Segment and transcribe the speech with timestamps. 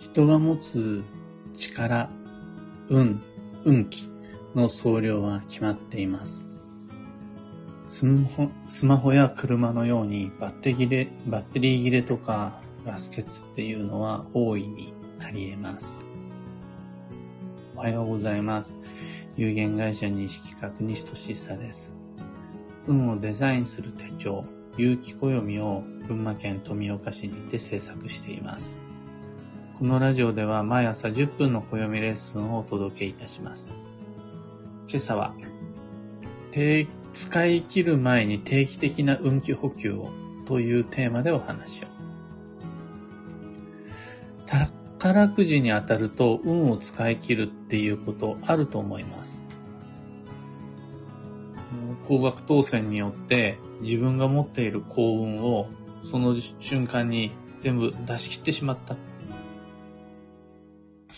[0.00, 1.04] 人が持つ
[1.54, 2.08] 力、
[2.88, 3.22] 運、
[3.66, 4.08] 運気
[4.54, 6.48] の総量は決まっています。
[7.84, 15.98] スマホスマホや車のようにバッテリー切れバッテリー切れとかガス欠っていうのは大いにあり得ます。
[17.76, 18.78] おはようございます。
[19.36, 21.94] 有限会社西企画西俊久です。
[22.86, 24.46] 運をデザインする手帳、
[24.78, 28.89] 有機暦を群馬県富岡市にて制作しています。
[29.80, 33.74] このラジオでは毎朝10分の暦レッスンをお届けいたします。
[34.86, 35.32] 今朝は、
[37.14, 40.10] 使い切る前に定期的な運気補給を
[40.44, 41.86] というテーマでお話を。
[44.98, 49.42] 宝くじに当たると運を使い切るっていうことあると思います。
[52.04, 55.68] 高額当選によって自分が持っている幸運を
[56.04, 58.94] その瞬間に全部出し切ってしまった。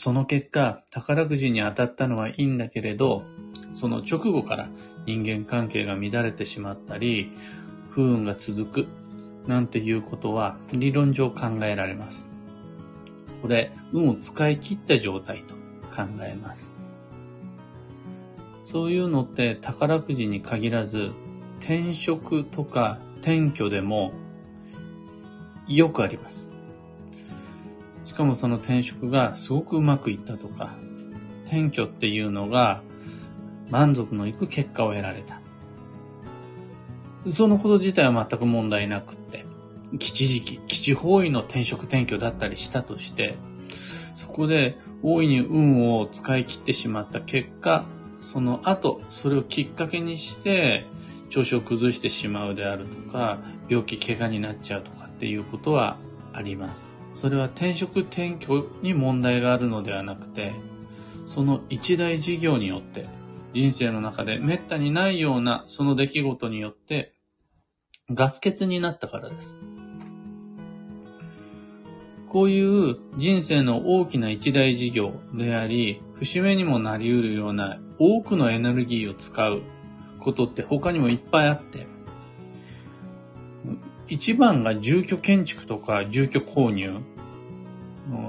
[0.03, 3.23] その結果、宝くじに当たったのはいいんだけれど、
[3.73, 4.69] その直後から
[5.07, 7.31] 人間関係が乱れてしまったり、
[7.89, 8.89] 不運が続く、
[9.47, 12.29] なんていうことは理論上考えられます。
[13.43, 15.55] これ、運を使い切った状態と
[15.95, 16.75] 考えます。
[18.65, 21.13] そういうのって宝くじに限らず、
[21.61, 24.13] 転職とか転居でも
[25.69, 26.52] よくあります。
[28.13, 30.77] しかもその転職がすごくうまくいったとか、
[31.47, 32.83] 転居っていうのが
[33.71, 35.41] 満足のいく結果を得られた。
[37.33, 39.47] そのこと自体は全く問題なくって、
[39.99, 43.39] 基地時期、基地方位の転職転居だったりしたとして、
[44.15, 47.87] そこで大いに運を使い切ってしまった結果、
[48.21, 50.85] その後、それをきっかけにして、
[51.31, 53.39] 調子を崩してしまうであるとか、
[53.71, 55.97] 病気、怪我になっちゃうとかっていうことは
[56.35, 57.02] あります。
[57.13, 60.53] それは転職転居に問題があるのではなくて、
[61.27, 63.07] その一大事業によって、
[63.55, 67.15] 人生の中で滅多にないようなその出来事によって、
[68.11, 69.57] ガス欠になったからです。
[72.29, 79.61] こういう人生の大きな一大事業であり、節目にもなり得るような多くのエネルギーを使う
[80.19, 81.87] ことって他にもいっぱいあって、
[84.13, 87.01] 一番が住居建築とか住居購入。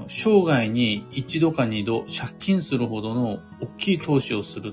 [0.08, 4.72] 生涯に一度か二度借金するほどの大きい投資をする。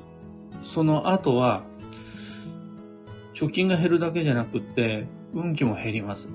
[0.64, 1.64] その後は、
[3.34, 6.32] 貯金が減るだけじゃなくって、運気も減ります。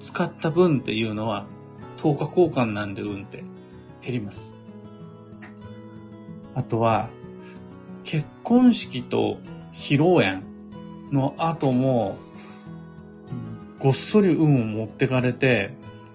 [0.00, 1.44] 使った分っていうのは、
[1.98, 3.44] 10日交換なんで運って
[4.00, 4.56] 減ります。
[6.54, 7.10] あとは、
[8.04, 9.36] 結婚式と
[9.74, 10.42] 披露宴
[11.12, 12.16] の後も、
[13.84, 15.74] ごっそり運を持ってかれて、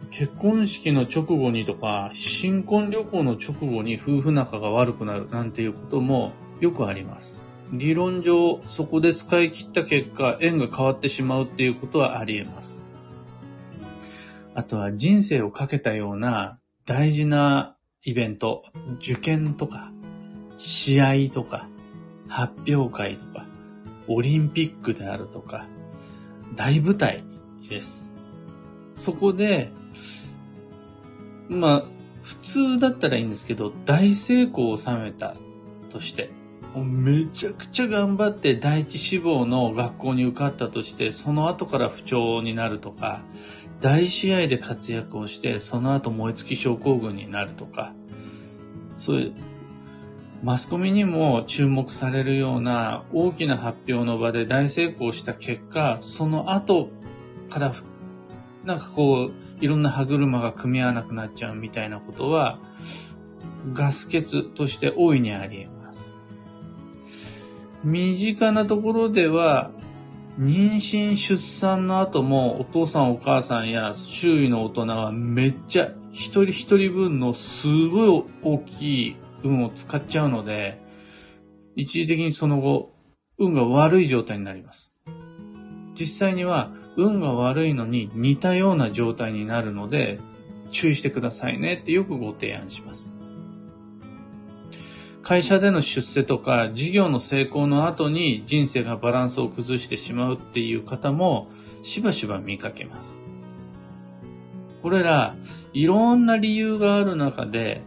[0.09, 6.31] 結婚式の直後にとか、新婚旅行の直後に夫婦仲が悪くなるなんていうことも
[6.62, 7.38] よくあります。
[7.72, 12.79] 理論上、そこで使い切った結果、縁が変わってしまうっていうことはあり得ます。
[14.56, 18.63] あとは人生をかけたような大事なイベント、
[18.96, 19.91] 受験とか、
[20.58, 21.69] 試合とか、
[22.28, 23.46] 発表会とか、
[24.08, 25.68] オリンピックであるとか、
[26.56, 27.28] 大舞台
[27.69, 28.12] です。
[28.96, 29.72] そこで、
[31.47, 31.84] まあ、
[32.24, 35.35] 普通だったらいいんですけど、大成功を収めた
[35.90, 36.31] として、
[36.75, 43.22] めちゃくちゃ頑張って第一志望の学校に受かったとして、その後から不調になるとか、
[43.81, 47.94] 大試合で活躍をして、その後燃え尽き症候群になるとか、
[48.97, 49.34] そういう、
[50.44, 56.91] マスコミにも注目されるような大きな発表の場で大成功した結果、その後
[57.49, 57.73] から、
[58.63, 62.59] なんかこう、いろんな歯車が組み合わなくなっちゃうみたいなことは、
[63.73, 66.11] ガス欠として大いにあり得ます。
[67.83, 69.71] 身近なところでは、
[70.39, 80.81] 妊娠出産の後もお父さんお母さんや周囲の大人はめっちゃ一人一人分のすごい大きい運を使っちゃうので、
[81.75, 82.93] 一時的にその後、
[83.37, 84.93] 運が悪い状態になります。
[85.99, 90.19] 実際には運が悪いのに似たような状態になるので、
[90.72, 93.09] 注意してくださいねってよくご提案します。
[95.22, 101.49] 会社での出世とか事業の成功の後に人生がバランスを崩してしまうっていう方も
[101.84, 103.17] しばしば見かけます。
[104.81, 105.35] これら
[105.73, 107.81] いろんな理由がある中で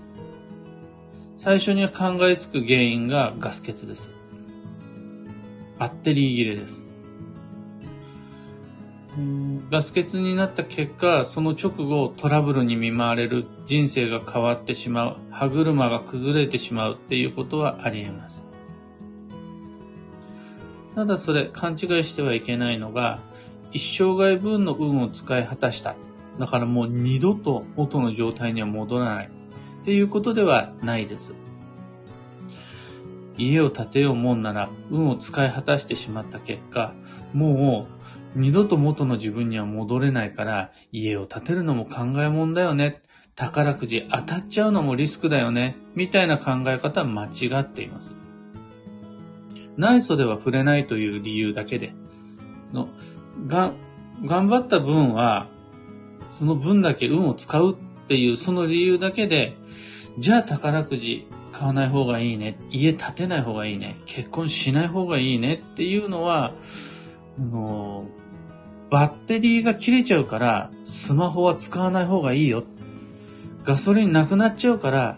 [1.37, 4.12] 最初に考えつく原因がガス欠です。
[5.79, 6.92] バッテリー切れです。
[9.70, 18.47] ガス欠になった結果、その直後トラブルに見舞われる人生が変わってしまう、歯車が崩れてしまうっていうことはあり得ます。
[20.94, 23.20] ただそれ勘違いしてはいけないのが、
[23.73, 25.94] 一生涯分の運を使い果たした。
[26.38, 29.31] だからもう二度と元の状態には戻らない。
[29.82, 31.35] っていうことではないです。
[33.37, 36.94] 家を建てようもんなら運を使い果たしてしまった結果、
[37.35, 43.02] もう二度と元の自分には戻れないから、家を建てるのも考えもんだよね。
[43.34, 45.76] 宝くじ当たっちゃうのもリスクだよね。
[45.94, 48.14] みたいな考え方は間違っています。
[49.76, 51.94] 内装では触れないという理由だけで、
[52.73, 52.88] の
[53.46, 53.73] が
[54.25, 55.49] 頑張った分は、
[56.38, 59.56] その分だけ運を使うっていうその理由だけで、
[60.19, 66.52] じゃあ宝くじ買わない方がいいね、家建てない方がいいね、結婚しない方がいいねっていうのは、
[67.38, 68.06] あの
[68.93, 72.62] バッテリーが切れちゃうから、スマホは使わない方がいいよ。
[73.65, 75.17] ガソリンなくなっちゃうから、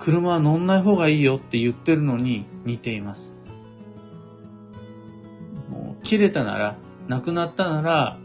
[0.00, 3.36] 車は乗んない方がいいよって言ってるのに似ています。
[5.70, 6.76] もう切れたなら、
[7.06, 8.18] なくなったなら、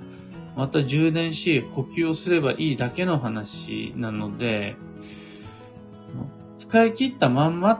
[0.55, 4.77] また充電し補給をすればいいだけの話なので、
[6.57, 7.79] 使い切ったまんまっ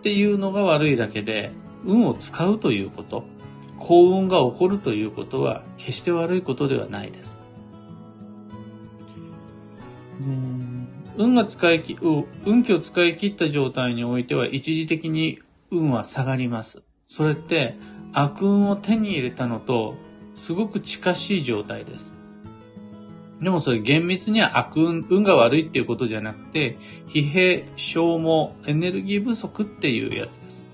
[0.00, 1.52] ていうのが悪いだけで、
[1.84, 3.35] 運を使うということ。
[3.78, 7.40] 幸運が起こるということは決して悪いことではないです。
[11.18, 11.96] 運が使いき、
[12.44, 15.38] 運気を使い切った状態においては一時的に
[15.70, 16.82] 運は下がります。
[17.08, 17.76] それって
[18.12, 19.94] 悪運を手に入れたのと
[20.34, 22.14] すごく近しい状態です。
[23.40, 30.65] でもそれ厳密には悪運、運が悪いっていうことじゃなくて、疲弊、消耗、エネルギー不足っていうやつです。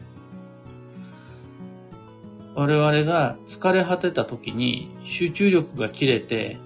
[2.55, 6.59] 我々が疲れ果てた時に集中力が切れて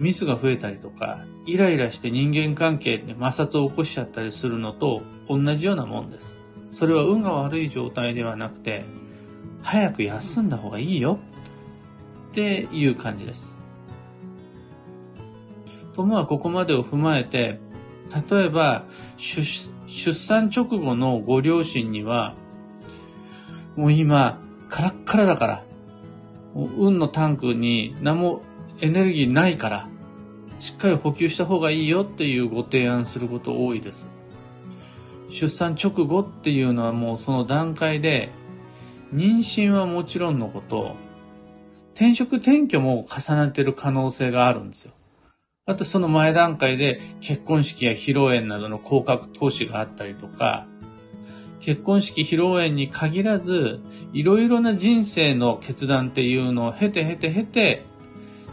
[0.00, 6.38] ミスが増えたりとか、イライラして人間関係で摩擦を起こしちゃったりするのと同じようなもんです。
[6.72, 8.84] それは運が悪い状態ではなくて、
[9.62, 11.18] 早く休んだ方がいいよ
[12.30, 13.58] っていう感じです。
[15.94, 17.58] 友はここまでを踏まえて、
[18.30, 18.84] 例えば
[19.16, 22.34] 出産直後のご両親には、
[23.76, 24.40] もう今、
[24.76, 25.64] カラッカラだから、
[26.54, 28.42] 運のタンクに何も
[28.82, 29.88] エネルギーないから、
[30.58, 34.06] しっかり補給した方がいいよっていうご提案すること多いです。
[35.30, 38.28] 出産直後っていうのはもうその段階で、
[39.14, 40.94] 妊娠はもちろんのこと、
[41.94, 44.92] 転職転居も重なってる可能性があるんですよ。
[45.64, 50.66] あとその前段階で結婚式や披露宴などの高額投資があったりとか、
[51.66, 53.80] 結婚式披露宴に限らず、
[54.12, 57.84] いろいろな人生の決断っていうのを経て経て経て、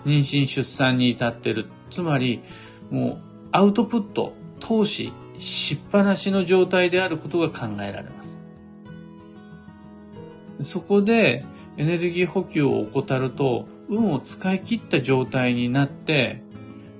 [0.03, 1.67] 妊娠出産に至ってる。
[1.91, 2.41] つまり、
[2.89, 3.17] もう
[3.51, 8.39] アウトプット、投資、しっぱなしの状態であることが考えられます。
[10.63, 11.45] そこで
[11.77, 16.41] エネルギー補給を怠ると、運を使い切った状態になって、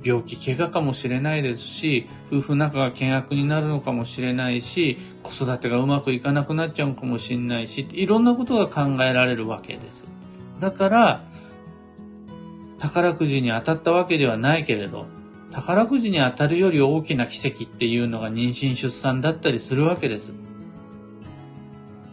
[0.03, 10.11] 病気、怪我かもしれないですし、夫婦仲が険悪になるのかもしれないし、子育てがうまくいかなくなっちゃうかもしれないし、いろんなことが考えられるわけです。
[10.59, 11.23] だから、
[12.79, 15.05] 宝くじに当たったわけではないけれど、
[15.51, 20.33] 宝くじに当たるより大きな奇跡っていうのが妊娠出産だったりするわけです。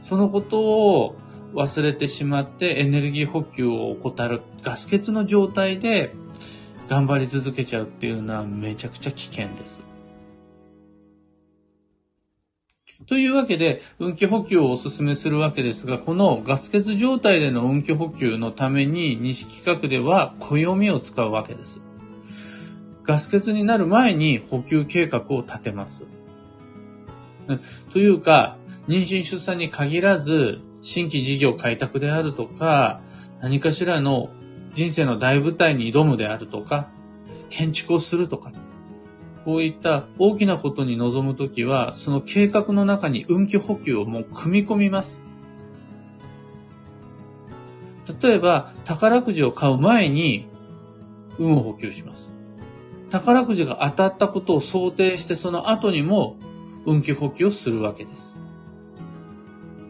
[0.01, 1.17] そのことを
[1.55, 6.15] 忘れてしまってエネルギー補給を怠るガス欠の状態で
[6.91, 9.81] 頑張り続けちゃうっていうのはめちゃくちゃ危険です。
[13.07, 21.81] というわけで、運気補給をお勧めするわけですが、このガス欠状態での運気補給のために、西企画では暦を使うわけです。
[23.05, 26.09] ガス欠になる前に補給計画を立てます。
[27.93, 28.57] というか、
[28.89, 33.01] 妊娠出産に限らず、新規事業開拓であるとか、
[33.41, 34.29] 何かしらの
[34.75, 36.89] 人生の大舞台に挑むであるとか、
[37.49, 38.53] 建築をするとか、
[39.45, 45.23] こういった大きなことに臨むときは、その計画の中に運気補給をもう組み込みます。
[48.23, 50.47] 例えば、宝くじを買う前に
[51.39, 52.33] 運を補給します。
[53.11, 56.37] 宝くじが当たったことを想定して、その後にも
[56.87, 58.37] 運気補給をするわけです。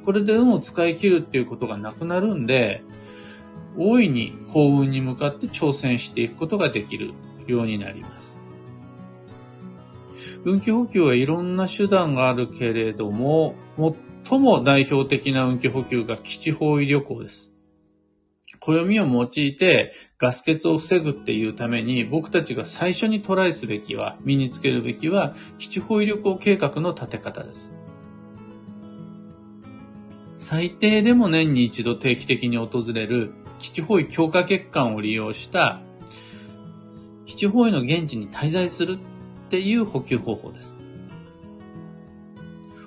[0.05, 2.83] これで運を使い切るっていうことがなくなるんで、
[3.77, 7.13] 大いに幸運に向かって挑戦していくことができる
[7.47, 8.41] ようになります。
[10.45, 13.55] 運気補給はいろんな手段があるけれども、
[14.27, 17.55] 最も代表的な運気補給が基地方位旅行です。
[18.59, 27.75] 暦を用いてガス欠を防ぐっていうために僕たちが最初にトライすべきは、身につけるべきは基地保位旅行計画の立て方です。
[30.37, 35.81] 最低でも年に一度定期的に訪れる基地保位強化欠陥を利用した
[37.27, 40.81] 基地保位の現地に滞在するっていう補給方法です。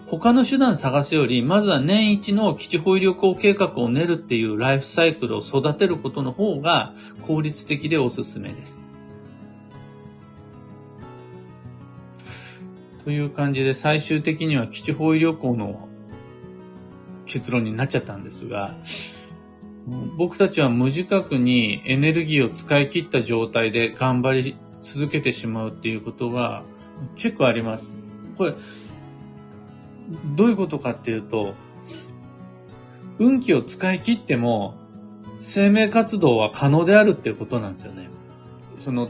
[0.08, 8.86] 他の手段探すより、まずは年一の基地保医旅行計画を練るっていうライフサイクルを育てることの方が効率的でおすすめです。
[13.04, 15.88] という感じで最終的には基地保医旅行の
[17.26, 18.76] 結論になっちゃったんですが、
[20.18, 26.64] 僕たちは無自覚にエネルギーを使い切った状態で頑張り続けてしまうっていうことが
[27.16, 27.96] 結構あります。
[28.38, 28.54] これ、
[30.36, 31.54] どういうことかっていうと、
[33.20, 34.76] 運気を使い切っても、
[35.40, 38.10] 生命活動は可能であるっていうことなんですよね。
[38.80, 39.10] その、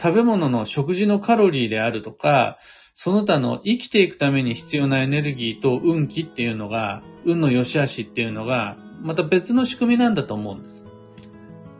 [0.00, 2.58] 食べ物の食事のカロリーであるとか、
[2.94, 10.84] その他の生きていくために必要なエネルギーと運気っていうのが、運の良し悪しっていうのが、また別の仕組みなんだと思うんです。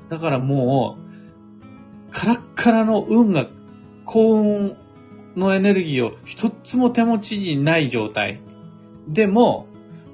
[0.08, 3.46] だからもう、カラッカラの運が、
[4.04, 4.76] 幸運
[5.36, 8.40] のエネルギーを一つも手持ちにない状態。
[9.06, 9.66] でも、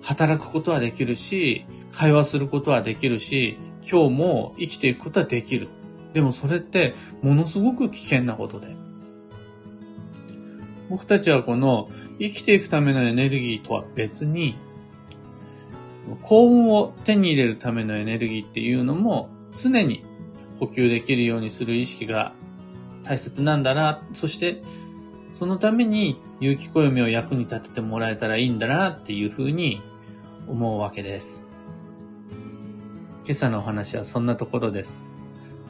[0.03, 3.57] 働くことはできるし、会話することはできるし、
[3.89, 5.69] 今日も生きていくことはできる。
[6.13, 8.77] でもそれってものすごく危険なことで。
[10.91, 14.57] 僕たちはこの生きていくためのエネルギーとは別に、
[16.23, 20.05] 幸運を手に入れるためのエネルギーっていうのも常に
[20.61, 22.35] 補給できるようにする意識が
[23.03, 24.03] 大切なんだな。
[24.13, 24.63] そして
[25.33, 29.81] そのために有機暦を役に立ててもらえたらいいんだなっていうふうに
[30.49, 31.47] 思うわけです。
[33.25, 35.03] 今朝のお話はそんなところです。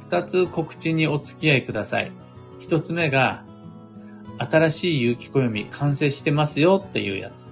[0.00, 2.12] 二つ告知にお付き合いください。
[2.58, 3.44] 一つ目が、
[4.38, 7.46] 新しい有機暦完成してますよっていうやつ。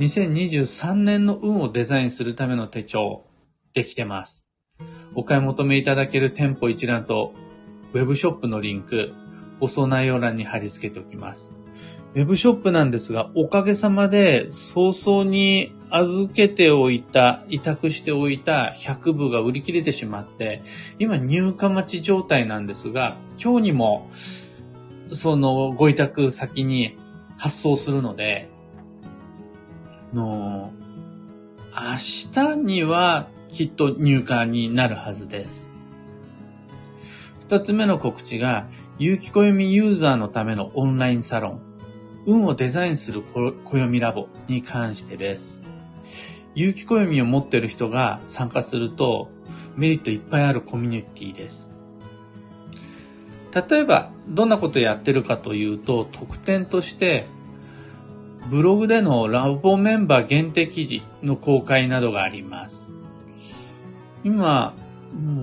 [0.00, 3.26] 2023年の運をデザインするための手帳、
[3.74, 4.46] できてます。
[5.14, 7.34] お買い求めいただける店舗一覧と、
[7.92, 9.12] ウェブショップのリンク、
[9.60, 11.52] 放送内容欄に貼り付けておきます。
[12.14, 20.62] ウェブショップなんですが、おかげさまで早々に預けておいた、委託しておいた100部が売り切れてしまって、
[20.98, 24.10] 今入荷待ち状態なんですが、今日にも、
[25.12, 26.96] そのご委託先に
[27.36, 28.48] 発送するので、
[30.12, 30.72] の、
[31.72, 35.70] 明日にはきっと入荷になるはずです。
[37.40, 41.60] 二つ目の告知が、有機暦ユーザーのためのオンラインサロン、
[42.26, 45.62] 運をデザインする暦ラボに関してです。
[46.54, 49.30] 有機暦を持っている人が参加すると
[49.76, 51.72] メリットいっぱいあるコミュニティです。
[53.52, 57.26] 例えば、どんなことやってるかというと、特典として、
[58.48, 62.90] ブログでのラボメンバー限定記事の公開などがあります。
[64.24, 64.74] 今、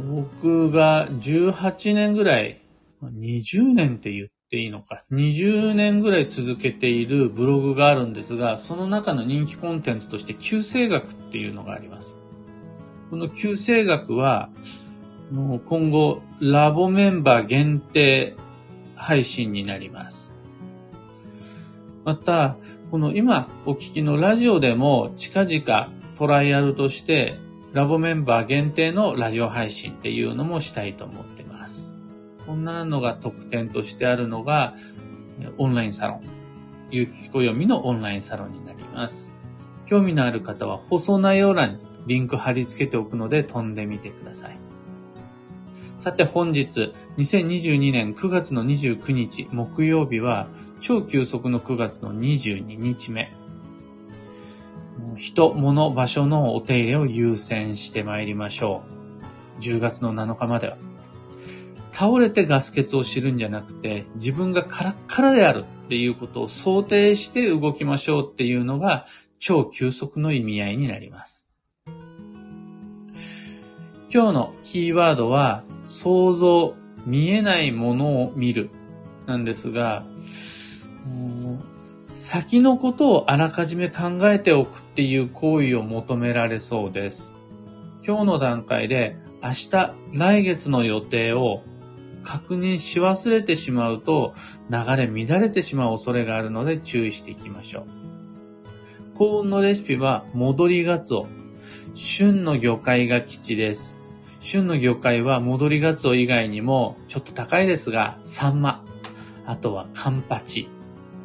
[0.10, 2.62] 僕が18年ぐらい
[3.04, 5.04] 20年って言っていいのか。
[5.12, 12.18] 20年ぐらい続けているブログがあるんですが、その中の人気コンテンツとして旧世学っていうのがあります。
[13.10, 14.50] この旧世学は、
[15.32, 18.36] 今後、ラボメンバー限定
[18.96, 20.34] 配信になります。
[22.08, 22.56] また、
[22.90, 27.36] この今お聞きのラジオでも近々トライアルとして
[27.74, 31.98] ラボメンバー限定のラジオ配信っていうのもしたいと思ってます
[32.46, 34.74] こんなのが特典としてあるのが、
[35.58, 36.22] オンラインサロン。
[36.92, 39.34] 有機暦のオンラインサロンになります。
[39.86, 44.58] 興味のある方は放送内容欄にリンク貼り付けておくので飛んでみてください。
[45.98, 50.48] さて本日、2022年9月の29日木曜日は、
[50.80, 53.34] 超急速の9月の22日目。
[55.16, 58.84] 人、物、場所のお手入れを優先して参りましょ
[59.60, 59.62] う。
[59.62, 60.78] 10月の7日までは。
[61.92, 69.08] 倒れてガス欠を知るんじゃなくて、自分がカラッカラであるっていうことを想定して動きましょうっていうのが
[69.40, 71.46] 超急速の意味合いになります。
[74.14, 78.70] 今日のキーワードは、想像、見えないものを見る
[79.26, 80.06] なんですが、
[82.14, 87.34] 先のことをあらかじめ考えておくっていう行為を求められそうです。
[88.06, 91.62] 今日の段階で明日、来月の予定を
[92.24, 94.34] 確認し忘れてしまうと
[94.70, 99.18] 流れ乱れてしまう恐れがあるので注意していきましょう。
[99.18, 101.28] 幸運のレシピは戻りガツオ。
[101.94, 104.02] 旬の魚介が吉です。
[104.40, 108.84] 旬の魚介は戻りガツオ以外にもちょっと高いですが、サンマ、
[109.46, 110.68] あとはカンパチ、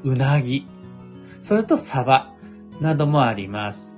[0.05, 0.67] うなぎ、
[1.41, 2.33] それとサバ
[2.81, 3.97] などもあります。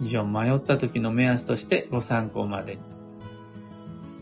[0.00, 2.78] 以上迷った時の目安としてご参考まで。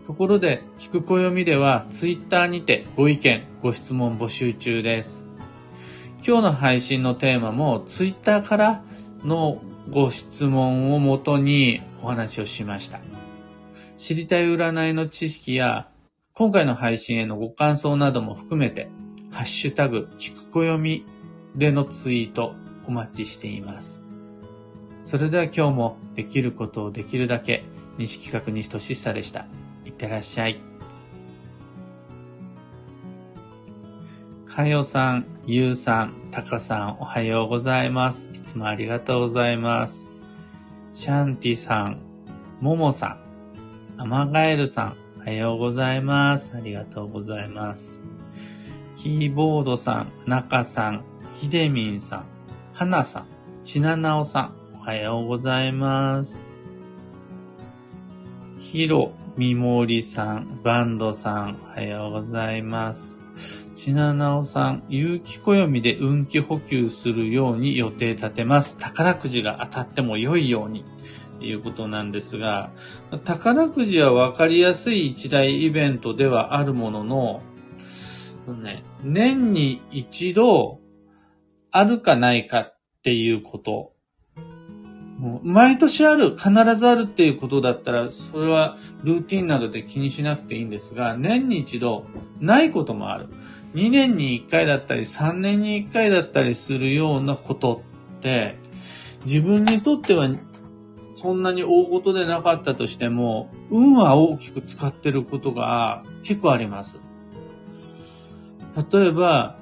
[0.06, 5.24] ところで、聞く暦ではツイッターにてご意見、ご質問募集中です。
[6.26, 8.82] 今日の配信のテーマもツイッターから
[9.24, 9.60] の
[9.90, 13.00] ご質問をもとにお話をしました。
[13.96, 15.88] 知りたい占いの知識や
[16.32, 18.88] 今回の配信へのご感想なども含めて、
[19.38, 21.06] ハッシュタグ、聞く暦
[21.54, 22.56] でのツイート
[22.88, 24.02] お待ちしています。
[25.04, 27.62] それでは今日もできることをできるだけ、
[27.98, 29.46] 西企画西俊久でした。
[29.84, 30.60] いってらっしゃい。
[34.44, 38.28] かよさん、ゆうさん、たかさん、おはようございます。
[38.34, 40.08] いつもありがとうございます。
[40.94, 42.00] シャンティさん、
[42.60, 46.50] ももさん、アマガエルさん、おはようございます。
[46.56, 48.17] ありがとうございます。
[49.00, 51.04] キーボードさん、なかさん、
[51.36, 52.24] ひでみんさん、
[52.72, 53.26] はなさん、
[53.62, 56.44] ちななおさん、おはようございます。
[58.58, 63.20] ひろ、みもりさん、バンドさん、おはようございます。
[63.76, 68.78] ちななおさん、有機暦で運気補給するように予定立てます。
[68.78, 70.84] 宝くじが当たっても良いように。
[71.40, 72.72] いうことなんですが、
[73.24, 77.42] 宝くじは分かりやすい一大イベントではあるものの、
[78.54, 80.80] ね、年に一度
[81.70, 83.92] あるかないかっていうこと。
[85.42, 92.04] 毎年ある、必ずあるっていうことだったら、それはルーティンなどで気にしなくていいんですが、年に一度
[92.40, 93.26] ないこともある。
[93.74, 97.82] 2年に1回だったり3年に1回だったりするようなこと
[98.18, 98.56] って、
[99.24, 100.30] 自分にとっては
[101.14, 107.00] そんなに大事でなかったとしても、運は大きく使ってることが結構あります。
[108.92, 109.56] 例えば、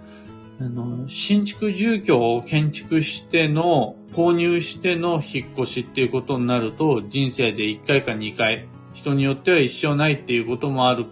[0.60, 11.06] あの、新築住居を建築しての、購入しての引っ越しっていうことになると、人生で1回か2回、人によっては一生ないっていうこともある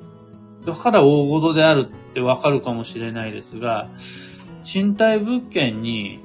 [0.66, 3.88] だから大事であるってわかるかもしれないですが、
[4.62, 6.20] 賃貸物件に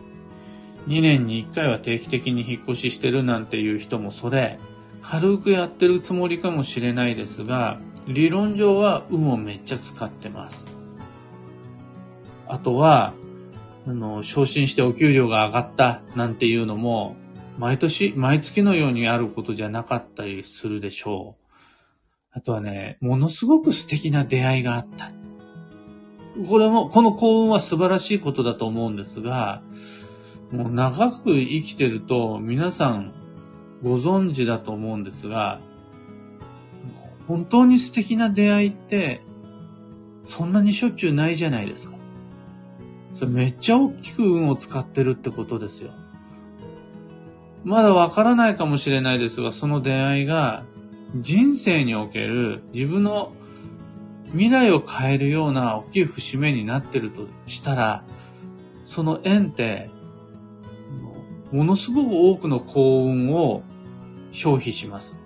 [0.87, 4.59] 2年に1回は定期的に引っ越ししてるなんていう人もそれ、
[5.01, 10.78] 軽くやってるつもりかもしれないですが、理論上は運をめっちゃ使ってます。
[12.49, 13.13] あとは、
[13.87, 17.15] あの、昇進してお給料が上がったなんていうのも、
[17.57, 21.45] 毎年、毎月のようにあることじゃなかったりするでしょう。
[22.31, 25.11] あとはね、ものすごく素敵な出会いがあった。
[26.47, 29.61] これも、この幸運は素晴らしいことだと思うんですが、
[30.51, 33.13] もう長く生きてると皆さん
[33.83, 35.59] ご存知だと思うんですが、
[37.27, 39.21] 本当に素敵な出会いって
[40.23, 41.98] そんなにしょっちゅうないじゃないですか。
[43.13, 45.91] それめっちゃ大きく運を使ってるってことですよ。
[47.63, 50.63] まだわからないかもしれないですが、その出会いが
[51.15, 53.33] 人生における自分の
[54.31, 58.03] 未来を変えるような大きい節目になってるとしたら、
[58.85, 59.89] その縁って、
[61.51, 63.63] ものすごく多くの幸運を
[64.31, 65.17] 消費します。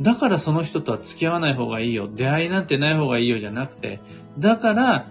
[0.00, 2.08] だからその人とは付き合わない方がいいよ。
[2.12, 4.00] 出会いなんてない方がいいよじゃなくて、
[4.38, 5.08] だから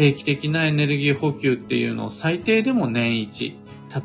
[0.00, 3.54] 定期的なエネルギー補給っていうのを最低でも年一、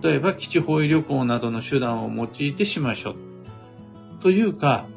[0.03, 3.15] 例えば基地方位旅行などの手段を用いてしましょう。
[4.19, 4.87] というか、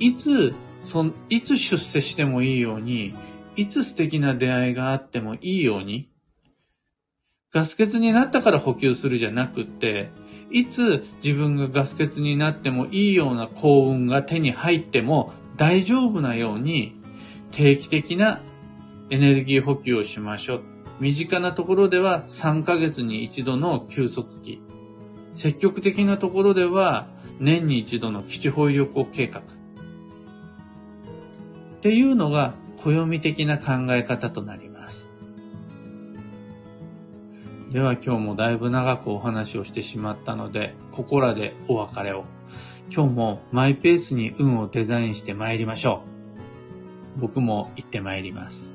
[0.00, 3.14] いつ、そいつ出世してもいいように、
[3.56, 6.10] いつ素敵な出会いがあってもいいように、
[7.50, 10.10] ガス欠になったから補給するじゃなくって、
[10.50, 17.00] いつ自分がガス欠になってもいいような幸運が手に入っても大丈夫なように
[17.50, 18.42] 定期的な
[19.10, 20.62] エネルギー補給をしましょう。
[21.00, 24.62] 身近なところでは3ヶ月に一度の休息期。
[25.32, 29.40] 積極的なところでは年に一度の基地保育旅行計画。
[29.40, 29.42] っ
[31.80, 35.10] ていうのが暦的な考え方となります。
[37.70, 42.24] では今日もだいぶ長くお話をしてしまったので、ここらでお別れを。
[42.90, 46.04] 今日もマイペースに運をデザインして参りましょ
[47.16, 47.20] う。
[47.20, 48.73] 僕も行って参ります。